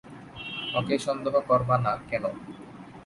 ওকে 0.79 0.95
সন্দেহ 1.05 1.35
করব 1.49 1.69
না 1.85 1.93
কেন? 2.09 2.23